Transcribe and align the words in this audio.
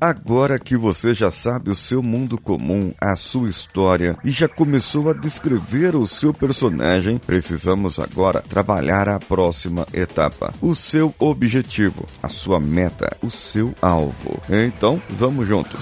Agora 0.00 0.58
que 0.58 0.78
você 0.78 1.12
já 1.12 1.30
sabe 1.30 1.70
o 1.70 1.74
seu 1.74 2.02
mundo 2.02 2.40
comum, 2.40 2.94
a 2.98 3.14
sua 3.16 3.50
história 3.50 4.16
e 4.24 4.30
já 4.30 4.48
começou 4.48 5.10
a 5.10 5.12
descrever 5.12 5.94
o 5.94 6.06
seu 6.06 6.32
personagem, 6.32 7.18
precisamos 7.18 8.00
agora 8.00 8.42
trabalhar 8.48 9.08
a 9.10 9.18
próxima 9.18 9.86
etapa: 9.92 10.54
o 10.62 10.74
seu 10.74 11.14
objetivo, 11.18 12.06
a 12.22 12.30
sua 12.30 12.58
meta, 12.58 13.14
o 13.22 13.30
seu 13.30 13.74
alvo. 13.82 14.40
Então, 14.48 15.00
vamos 15.10 15.46
juntos. 15.46 15.80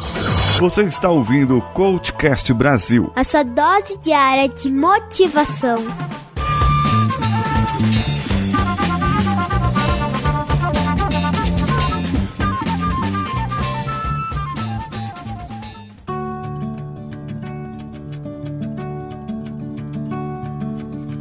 Você 0.58 0.82
está 0.82 1.08
ouvindo 1.08 1.56
o 1.56 1.62
Coachcast 1.62 2.52
Brasil 2.52 3.12
a 3.14 3.22
sua 3.22 3.44
dose 3.44 3.96
diária 3.98 4.48
de 4.48 4.70
motivação. 4.70 5.78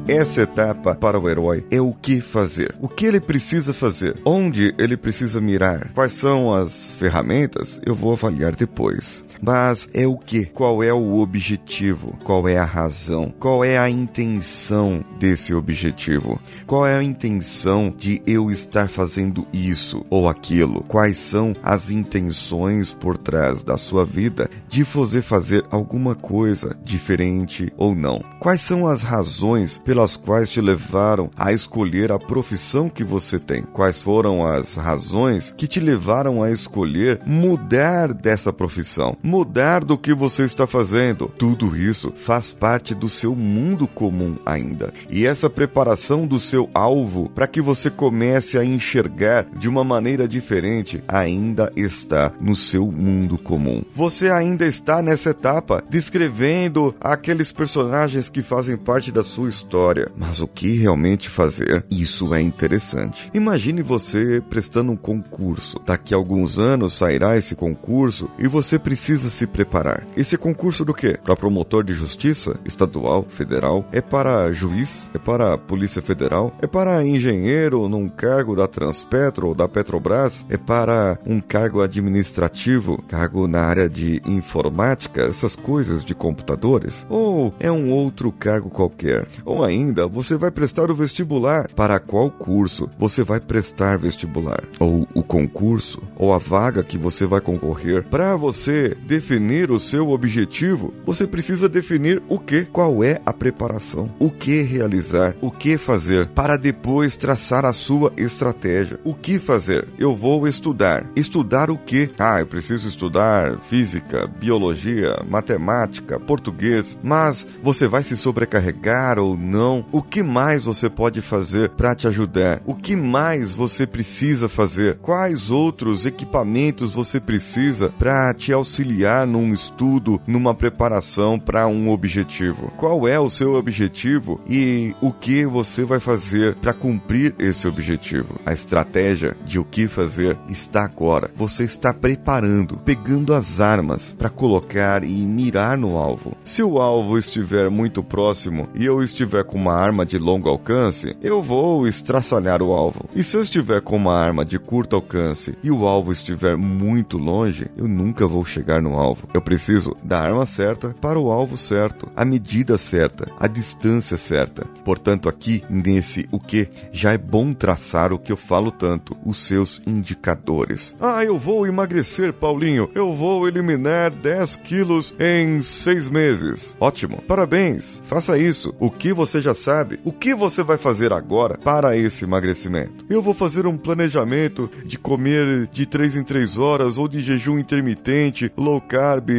Essa 0.08 0.44
etapa 0.44 0.96
para 0.96 1.20
o 1.20 1.30
herói 1.30 1.66
é 1.70 1.82
o 1.82 1.92
que 1.94 2.22
fazer. 2.22 2.74
O 2.80 2.88
que 2.88 3.06
ele 3.06 3.20
precisa 3.20 3.74
fazer? 3.74 4.16
Onde 4.24 4.74
ele 4.78 4.96
precisa 4.96 5.42
mirar? 5.42 5.92
Quais 5.94 6.14
são 6.14 6.54
as 6.54 6.94
ferramentas? 6.94 7.82
Eu 7.86 7.94
vou 7.94 8.14
avaliar 8.14 8.56
depois. 8.56 9.26
Mas 9.42 9.88
é 9.94 10.08
o 10.08 10.18
que? 10.18 10.46
Qual 10.46 10.84
é 10.84 10.94
o 10.94 11.20
objetivo? 11.20 12.18
Qual 12.24 12.48
é 12.48 12.58
a 12.58 12.66
razão? 12.66 13.34
Qual 13.40 13.64
é 13.64 13.78
a 13.78 13.90
intenção 13.90 15.04
desse 15.20 15.54
objetivo? 15.54 16.40
Qual 16.66 16.86
é 16.86 16.96
a 16.96 17.04
intenção 17.04 17.94
de 17.96 18.22
eu 18.26 18.50
estar 18.52 18.90
fazendo 18.90 19.48
isso 19.54 20.06
ou 20.10 20.28
aquilo? 20.28 20.84
Quais 20.84 21.18
são 21.18 21.54
as 21.64 21.90
intenções 21.90 22.94
por 22.94 23.18
trás 23.18 23.64
da 23.64 23.78
sua 23.78 24.06
vida 24.06 24.50
de 24.68 24.84
você 24.84 25.22
fazer 25.22 25.66
alguma 25.70 26.16
coisa 26.16 26.78
diferente 26.84 27.72
ou 27.78 27.96
não? 27.96 28.22
Quais 28.40 28.62
são 28.62 28.88
as 28.88 29.02
razões 29.02 29.78
pelas 29.78 30.16
quais 30.16 30.50
te 30.50 30.62
levaram 30.62 31.30
a 31.38 31.52
escolher 31.52 32.12
a 32.12 32.20
profissão 32.20 32.90
que 32.90 33.04
você 33.04 33.40
tem? 33.40 33.64
Quais 33.64 34.02
foram 34.02 34.46
as 34.46 34.76
razões 34.76 35.54
que 35.56 35.68
te 35.68 35.80
levaram 35.80 36.42
a 36.42 36.52
escolher 36.52 37.20
mudar 37.26 38.14
dessa 38.14 38.52
profissão? 38.52 39.18
Mudar 39.28 39.84
do 39.84 39.98
que 39.98 40.14
você 40.14 40.46
está 40.46 40.66
fazendo? 40.66 41.30
Tudo 41.38 41.76
isso 41.76 42.14
faz 42.16 42.54
parte 42.54 42.96
do 42.96 43.10
seu 43.10 43.36
mundo 43.36 43.86
comum 43.86 44.38
ainda. 44.46 44.94
E 45.10 45.26
essa 45.26 45.50
preparação 45.50 46.26
do 46.26 46.40
seu 46.40 46.70
alvo 46.74 47.30
para 47.36 47.46
que 47.46 47.60
você 47.60 47.90
comece 47.90 48.58
a 48.58 48.64
enxergar 48.64 49.46
de 49.60 49.68
uma 49.68 49.84
maneira 49.84 50.30
diferente 50.30 51.04
ainda 51.06 51.70
está 51.76 52.32
no 52.40 52.56
seu 52.56 52.90
mundo 52.90 53.38
comum. 53.38 53.84
Você 53.94 54.32
ainda 54.32 54.66
está 54.66 55.02
nessa 55.02 55.32
etapa 55.32 55.84
descrevendo 55.90 56.96
aqueles 56.98 57.52
personagens 57.52 58.30
que 58.30 58.42
fazem 58.42 58.78
parte 58.78 59.12
da 59.12 59.24
sua 59.24 59.50
história 59.50 60.10
mas 60.16 60.40
o 60.40 60.48
que 60.48 60.78
realmente 60.78 61.28
fazer? 61.28 61.84
Isso 61.92 62.34
é 62.34 62.42
interessante. 62.42 63.30
Imagine 63.34 63.82
você 63.82 64.42
prestando 64.50 64.94
um 64.94 64.96
concurso. 64.96 65.82
Daqui 65.86 66.14
a 66.14 66.18
alguns 66.18 66.58
anos 66.58 66.94
sairá 66.94 67.38
esse 67.38 67.56
concurso 67.56 68.30
e 68.40 68.48
você 68.48 68.80
precisa 68.80 69.17
se 69.22 69.48
preparar. 69.48 70.06
Esse 70.16 70.38
concurso 70.38 70.84
do 70.84 70.94
quê? 70.94 71.18
Para 71.24 71.36
promotor 71.36 71.84
de 71.84 71.94
justiça 71.94 72.60
estadual, 72.66 73.26
federal? 73.30 73.86
É 73.92 74.02
para 74.02 74.52
juiz? 74.52 75.10
É 75.14 75.18
para 75.18 75.58
Polícia 75.58 76.02
Federal? 76.02 76.54
É 76.62 76.68
para 76.68 77.06
engenheiro 77.06 77.88
num 77.90 78.08
cargo 78.08 78.56
da 78.56 78.68
Transpetro 78.68 79.48
ou 79.48 79.56
da 79.56 79.68
Petrobras? 79.68 80.46
É 80.50 80.58
para 80.58 81.18
um 81.26 81.40
cargo 81.40 81.82
administrativo, 81.82 83.02
cargo 83.08 83.48
na 83.48 83.62
área 83.62 83.90
de 83.90 84.22
informática, 84.26 85.22
essas 85.22 85.56
coisas 85.56 86.04
de 86.04 86.14
computadores? 86.14 87.06
Ou 87.10 87.54
é 87.60 87.72
um 87.72 87.92
outro 87.92 88.32
cargo 88.32 88.70
qualquer? 88.70 89.28
Ou 89.46 89.64
ainda, 89.64 90.08
você 90.08 90.36
vai 90.36 90.52
prestar 90.52 90.90
o 90.92 90.96
vestibular. 90.96 91.68
Para 91.74 92.00
qual 92.00 92.30
curso 92.30 92.90
você 92.98 93.24
vai 93.24 93.40
prestar 93.40 93.98
vestibular? 93.98 94.64
Ou 94.80 95.08
o 95.14 95.24
concurso? 95.24 96.02
Ou 96.16 96.34
a 96.34 96.38
vaga 96.38 96.84
que 96.84 96.98
você 96.98 97.26
vai 97.26 97.42
concorrer? 97.42 98.04
Para 98.04 98.36
você 98.36 98.98
definir 99.08 99.72
o 99.72 99.80
seu 99.80 100.10
objetivo, 100.10 100.94
você 101.06 101.26
precisa 101.26 101.70
definir 101.70 102.22
o 102.28 102.38
que, 102.38 102.66
qual 102.66 103.04
é 103.04 103.22
a 103.26 103.32
preparação, 103.32 104.12
o 104.20 104.30
que 104.30 104.62
realizar, 104.62 105.34
o 105.42 105.50
que 105.50 105.78
fazer, 105.78 106.28
para 106.28 106.58
depois 106.58 107.16
traçar 107.16 107.66
a 107.66 107.72
sua 107.72 108.12
estratégia. 108.18 109.00
O 109.04 109.16
que 109.16 109.40
fazer? 109.40 109.88
Eu 109.98 110.14
vou 110.14 110.48
estudar. 110.48 111.06
Estudar 111.16 111.72
o 111.72 111.78
que? 111.78 112.10
Ah, 112.20 112.42
eu 112.42 112.48
preciso 112.48 112.90
estudar 112.90 113.58
física, 113.62 114.28
biologia, 114.28 115.24
matemática, 115.28 116.20
português, 116.20 117.00
mas 117.02 117.48
você 117.64 117.88
vai 117.88 118.04
se 118.04 118.18
sobrecarregar 118.18 119.18
ou 119.18 119.38
não? 119.38 119.86
o 119.92 120.02
que 120.02 120.22
mais 120.22 120.66
você 120.66 120.90
pode 120.90 121.22
fazer 121.22 121.70
para 121.70 121.96
te 121.96 122.08
ajudar? 122.08 122.62
O 122.66 122.76
que 122.76 122.96
mais 122.96 123.54
você 123.54 123.88
precisa 123.88 124.50
fazer? 124.50 124.98
Quais 124.98 125.50
outros 125.50 126.06
equipamentos 126.06 126.92
você 126.92 127.20
precisa 127.20 127.90
para 127.98 128.34
te 128.34 128.52
auxiliar 128.52 128.97
num 129.28 129.54
estudo, 129.54 130.22
numa 130.26 130.56
preparação 130.56 131.40
para 131.40 131.68
um 131.68 131.90
objetivo? 131.90 132.72
Qual 132.78 133.08
é 133.08 133.20
o 133.20 133.30
seu 133.30 133.54
objetivo 133.54 134.40
e 134.48 134.96
o 135.02 135.12
que 135.12 135.46
você 135.46 135.84
vai 135.84 136.00
fazer 136.00 136.56
para 136.56 136.74
cumprir 136.74 137.36
esse 137.38 137.68
objetivo? 137.68 138.40
A 138.46 138.54
estratégia 138.54 139.36
de 139.46 139.60
o 139.60 139.66
que 139.66 139.88
fazer 139.88 140.38
está 140.50 140.84
agora. 140.84 141.30
Você 141.36 141.64
está 141.64 141.94
preparando, 141.94 142.78
pegando 142.78 143.34
as 143.34 143.60
armas 143.60 144.16
para 144.18 144.30
colocar 144.30 145.04
e 145.04 145.26
mirar 145.26 145.78
no 145.78 145.98
alvo. 145.98 146.36
Se 146.44 146.64
o 146.64 146.80
alvo 146.80 147.18
estiver 147.18 147.70
muito 147.70 148.04
próximo 148.04 148.68
e 148.74 148.86
eu 148.86 149.04
estiver 149.04 149.44
com 149.44 149.58
uma 149.58 149.74
arma 149.74 150.06
de 150.06 150.18
longo 150.18 150.50
alcance, 150.50 151.16
eu 151.22 151.42
vou 151.42 151.88
estraçalhar 151.88 152.62
o 152.62 152.72
alvo. 152.72 153.06
E 153.16 153.24
se 153.24 153.38
eu 153.38 153.42
estiver 153.42 153.82
com 153.82 153.96
uma 153.96 154.16
arma 154.16 154.44
de 154.44 154.58
curto 154.58 154.96
alcance 154.96 155.58
e 155.64 155.72
o 155.72 155.86
alvo 155.86 156.12
estiver 156.12 156.58
muito 156.58 157.18
longe, 157.18 157.68
eu 157.78 157.88
nunca 157.88 158.26
vou 158.26 158.46
chegar 158.46 158.82
no 158.82 158.87
alvo. 158.94 159.28
Eu 159.34 159.42
preciso 159.42 159.96
da 160.04 160.20
arma 160.20 160.46
certa 160.46 160.96
para 161.02 161.20
o 161.20 161.32
alvo 161.32 161.58
certo, 161.58 162.08
a 162.16 162.24
medida 162.24 162.78
certa, 162.78 163.32
a 163.40 163.48
distância 163.48 164.18
certa. 164.18 164.66
Portanto, 164.86 165.28
aqui 165.28 165.64
nesse 165.70 166.28
o 166.32 166.40
que 166.40 166.70
já 166.92 167.14
é 167.14 167.18
bom 167.18 167.54
traçar 167.54 168.14
o 168.14 168.20
que 168.20 168.32
eu 168.32 168.38
falo 168.38 168.70
tanto, 168.70 169.18
os 169.26 169.38
seus 169.38 169.82
indicadores. 169.88 170.96
Ah, 171.00 171.24
eu 171.24 171.40
vou 171.40 171.66
emagrecer, 171.66 172.32
Paulinho. 172.32 172.90
Eu 172.94 173.12
vou 173.14 173.48
eliminar 173.48 174.12
10 174.12 174.56
quilos 174.58 175.16
em 175.20 175.64
seis 175.64 176.08
meses. 176.08 176.78
Ótimo, 176.80 177.24
parabéns. 177.24 178.04
Faça 178.06 178.38
isso. 178.38 178.74
O 178.80 178.92
que 178.92 179.12
você 179.14 179.42
já 179.42 179.48
já 179.48 179.54
sabe 179.54 179.98
o 180.04 180.12
que 180.12 180.36
você 180.36 180.62
vai 180.62 180.78
fazer 180.78 181.14
agora 181.14 181.58
para 181.58 181.96
esse 181.96 182.26
emagrecimento. 182.26 183.06
Eu 183.10 183.22
vou 183.22 183.34
fazer 183.34 183.66
um 183.66 183.78
planejamento 183.78 184.70
de 184.86 184.98
comer 184.98 185.68
de 185.72 185.86
3 185.86 186.18
em 186.18 186.24
3 186.24 186.58
horas 186.58 186.98
ou 186.98 187.08
de 187.08 187.22
jejum 187.22 187.58
intermitente, 187.58 188.52
low 188.58 188.77
carb, 188.82 189.30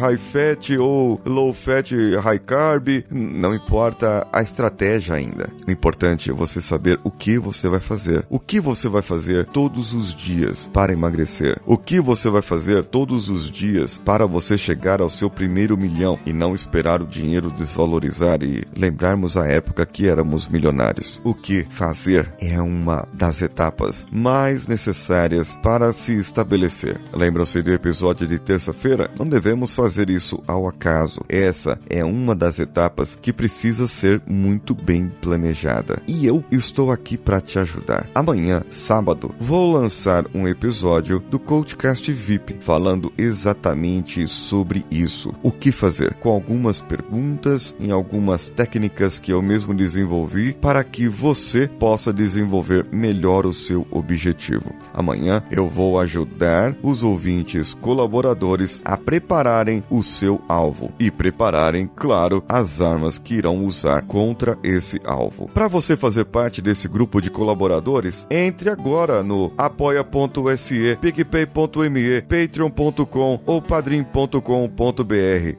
high 0.00 0.16
fat 0.16 0.76
ou 0.78 1.20
low 1.24 1.52
fat, 1.52 1.92
high 2.22 2.38
carb. 2.38 3.04
Não 3.10 3.54
importa 3.54 4.26
a 4.32 4.42
estratégia 4.42 5.14
ainda. 5.14 5.50
O 5.66 5.70
importante 5.70 6.30
é 6.30 6.34
você 6.34 6.60
saber 6.60 6.98
o 7.04 7.10
que 7.10 7.38
você 7.38 7.68
vai 7.68 7.80
fazer. 7.80 8.24
O 8.30 8.38
que 8.38 8.60
você 8.60 8.88
vai 8.88 9.02
fazer 9.02 9.46
todos 9.46 9.92
os 9.92 10.14
dias 10.14 10.68
para 10.72 10.92
emagrecer. 10.92 11.60
O 11.66 11.76
que 11.76 12.00
você 12.00 12.28
vai 12.28 12.42
fazer 12.42 12.84
todos 12.84 13.28
os 13.28 13.50
dias 13.50 13.98
para 13.98 14.26
você 14.26 14.56
chegar 14.56 15.00
ao 15.00 15.10
seu 15.10 15.30
primeiro 15.30 15.76
milhão 15.76 16.18
e 16.26 16.32
não 16.32 16.54
esperar 16.54 17.02
o 17.02 17.06
dinheiro 17.06 17.50
desvalorizar 17.50 18.42
e 18.42 18.64
lembrarmos 18.76 19.36
a 19.36 19.46
época 19.46 19.76
época 19.76 19.84
que 19.84 20.08
éramos 20.08 20.48
milionários. 20.48 21.20
O 21.22 21.34
que 21.34 21.66
fazer 21.68 22.32
é 22.40 22.60
uma 22.60 23.06
das 23.12 23.42
etapas 23.42 24.06
mais 24.10 24.66
necessárias 24.66 25.56
para 25.62 25.92
se 25.92 26.14
estabelecer. 26.18 26.98
Lembram-se 27.12 27.60
do 27.62 27.72
episódio 27.72 28.26
de 28.26 28.38
terça-feira? 28.38 28.85
Não 29.18 29.26
devemos 29.26 29.74
fazer 29.74 30.08
isso 30.10 30.42
ao 30.46 30.68
acaso. 30.68 31.20
Essa 31.28 31.78
é 31.90 32.04
uma 32.04 32.34
das 32.34 32.58
etapas 32.58 33.18
que 33.20 33.32
precisa 33.32 33.86
ser 33.86 34.22
muito 34.26 34.74
bem 34.74 35.10
planejada. 35.20 36.02
E 36.06 36.26
eu 36.26 36.44
estou 36.50 36.92
aqui 36.92 37.16
para 37.16 37.40
te 37.40 37.58
ajudar. 37.58 38.06
Amanhã, 38.14 38.62
sábado, 38.70 39.34
vou 39.40 39.72
lançar 39.72 40.26
um 40.34 40.46
episódio 40.46 41.18
do 41.18 41.38
Coachcast 41.38 42.12
VIP 42.12 42.56
falando 42.60 43.12
exatamente 43.18 44.28
sobre 44.28 44.84
isso. 44.90 45.32
O 45.42 45.50
que 45.50 45.72
fazer? 45.72 46.14
Com 46.14 46.30
algumas 46.30 46.80
perguntas, 46.80 47.74
em 47.80 47.90
algumas 47.90 48.48
técnicas 48.48 49.18
que 49.18 49.32
eu 49.32 49.42
mesmo 49.42 49.74
desenvolvi 49.74 50.52
para 50.52 50.84
que 50.84 51.08
você 51.08 51.66
possa 51.66 52.12
desenvolver 52.12 52.86
melhor 52.92 53.46
o 53.46 53.52
seu 53.52 53.86
objetivo. 53.90 54.74
Amanhã 54.92 55.42
eu 55.50 55.68
vou 55.68 55.98
ajudar 55.98 56.74
os 56.82 57.02
ouvintes 57.02 57.74
colaboradores 57.74 58.65
a 58.84 58.96
prepararem 58.96 59.82
o 59.88 60.02
seu 60.02 60.40
alvo 60.48 60.90
e 60.98 61.10
prepararem, 61.10 61.88
claro, 61.94 62.42
as 62.48 62.80
armas 62.80 63.18
que 63.18 63.34
irão 63.34 63.64
usar 63.64 64.02
contra 64.02 64.58
esse 64.62 65.00
alvo. 65.04 65.48
Para 65.52 65.68
você 65.68 65.96
fazer 65.96 66.24
parte 66.24 66.60
desse 66.60 66.88
grupo 66.88 67.20
de 67.20 67.30
colaboradores, 67.30 68.26
entre 68.30 68.68
agora 68.70 69.22
no 69.22 69.52
apoia.se, 69.56 70.98
picpay.me, 71.00 72.22
patreon.com 72.22 73.40
ou 73.46 73.62
padrim.com.br. 73.62 74.40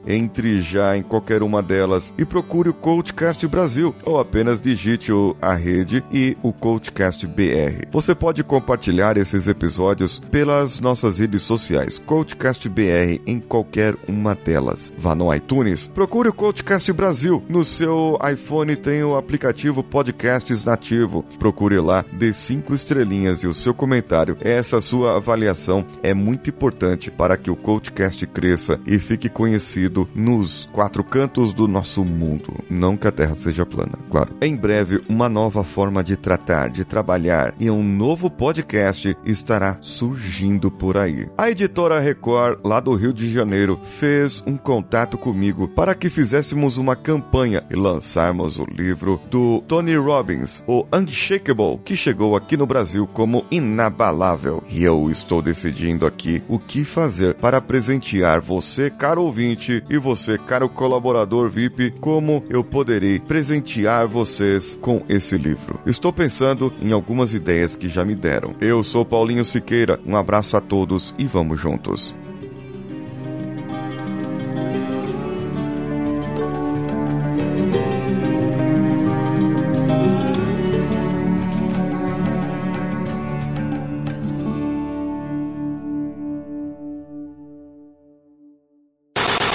Entre 0.06 0.62
já 0.62 0.98
em 0.98 1.04
qualquer 1.04 1.42
uma 1.42 1.62
delas 1.64 2.14
e 2.18 2.26
procure 2.26 2.70
o 2.70 2.74
Coachcast 2.74 3.48
Brasil 3.48 3.96
ou 4.06 4.20
apenas 4.20 4.60
digite 4.60 5.12
a 5.42 5.54
rede 5.54 6.04
e 6.12 6.36
o 6.44 6.52
Coachcast 6.52 7.26
BR. 7.28 7.88
Você 7.92 8.14
pode 8.14 8.44
compartilhar 8.44 9.18
esses 9.18 9.48
episódios 9.48 10.20
pelas 10.20 10.80
nossas 10.80 11.20
redes 11.20 11.44
sociais, 11.44 12.00
Coachcast 12.00 12.68
BR 12.68 12.97
em 13.26 13.40
qualquer 13.40 13.96
uma 14.08 14.36
delas. 14.36 14.94
Vá 14.98 15.16
no 15.16 15.34
iTunes, 15.34 15.88
procure 15.88 16.30
o 16.30 16.34
Coachcast 16.34 16.92
Brasil. 16.94 17.44
No 17.50 17.64
seu 17.64 18.18
iPhone 18.32 18.76
tem 18.76 19.04
o 19.04 19.16
aplicativo 19.16 19.84
Podcasts 19.84 20.64
nativo. 20.64 21.24
Procure 21.40 21.80
lá, 21.80 22.04
dê 22.12 22.34
cinco 22.34 22.74
estrelinhas 22.74 23.44
e 23.44 23.48
o 23.48 23.54
seu 23.54 23.74
comentário. 23.74 24.38
Essa 24.42 24.80
sua 24.80 25.18
avaliação 25.18 25.86
é 26.02 26.14
muito 26.14 26.50
importante 26.50 27.12
para 27.12 27.38
que 27.38 27.52
o 27.52 27.56
Coachcast 27.56 28.26
cresça 28.28 28.80
e 28.86 28.98
fique 29.00 29.30
conhecido 29.30 30.08
nos 30.16 30.68
quatro 30.72 31.04
cantos 31.04 31.54
do 31.54 31.68
nosso 31.68 32.04
mundo. 32.04 32.54
Não 32.70 32.98
que 32.98 33.08
a 33.08 33.12
Terra 33.12 33.36
seja 33.36 33.66
plana, 33.66 33.98
claro. 34.10 34.36
Em 34.42 34.56
breve, 34.56 35.02
uma 35.08 35.30
nova 35.30 35.64
forma 35.64 36.04
de 36.04 36.16
tratar, 36.16 36.70
de 36.70 36.84
trabalhar 36.84 37.54
e 37.60 37.70
um 37.70 37.84
novo 37.84 38.30
podcast 38.30 39.16
estará 39.26 39.78
surgindo 39.82 40.72
por 40.72 40.98
aí. 40.98 41.28
A 41.38 41.50
editora 41.50 42.00
Record, 42.00 42.60
lá 42.64 42.80
do 42.88 42.96
Rio 42.96 43.12
de 43.12 43.30
Janeiro, 43.30 43.78
fez 43.84 44.42
um 44.48 44.56
contato 44.56 45.18
comigo 45.18 45.68
para 45.68 45.94
que 45.94 46.10
fizéssemos 46.10 46.78
uma 46.78 46.96
campanha 46.96 47.62
e 47.70 47.76
lançarmos 47.76 48.60
o 48.60 48.64
livro 48.64 49.20
do 49.30 49.62
Tony 49.68 49.98
Robbins, 49.98 50.64
o 50.66 50.86
Unshakable, 50.94 51.80
que 51.84 51.98
chegou 51.98 52.38
aqui 52.38 52.56
no 52.56 52.66
Brasil 52.66 53.06
como 53.06 53.46
inabalável. 53.52 54.64
E 54.70 54.86
eu 54.86 55.12
estou 55.12 55.42
decidindo 55.42 56.06
aqui 56.06 56.42
o 56.48 56.58
que 56.58 56.86
fazer 56.86 57.34
para 57.34 57.60
presentear 57.60 58.40
você, 58.40 58.90
caro 58.90 59.24
ouvinte, 59.24 59.84
e 59.90 59.98
você, 59.98 60.38
caro 60.38 60.70
colaborador 60.70 61.50
VIP, 61.50 61.94
como 62.00 62.42
eu 62.50 62.64
poderei 62.64 63.20
presentear 63.20 64.08
vocês 64.08 64.80
com 64.82 65.04
esse 65.10 65.38
livro. 65.38 65.78
Estou 65.86 66.14
pensando 66.14 66.72
em 66.82 66.94
algumas 66.94 67.34
ideias 67.34 67.76
que 67.76 67.90
já 67.90 68.06
me 68.06 68.16
deram. 68.16 68.56
Eu 68.62 68.82
sou 68.82 69.04
Paulinho 69.04 69.44
Siqueira, 69.44 70.00
um 70.06 70.16
abraço 70.16 70.56
a 70.56 70.62
todos 70.62 71.14
e 71.18 71.26
vamos 71.26 71.60
juntos. 71.60 72.16